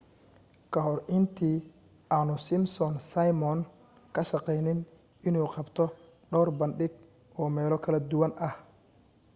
kahor 0.73 0.99
intii 1.17 1.57
aanu 2.17 2.35
simpson 2.47 2.93
simon 3.09 3.59
ka 4.15 4.21
shaqaynin 4.29 4.79
inuu 5.29 5.47
qabto 5.55 5.83
dhawr 6.31 6.49
bandhig 6.61 6.93
oo 7.39 7.49
meelo 7.55 7.77
kala 7.85 7.99
duwan 8.11 8.31
ah 8.47 8.55